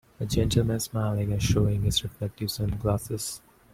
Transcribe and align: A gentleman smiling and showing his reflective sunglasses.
A 0.19 0.25
gentleman 0.25 0.79
smiling 0.79 1.31
and 1.31 1.43
showing 1.43 1.83
his 1.83 2.03
reflective 2.03 2.49
sunglasses. 2.49 3.39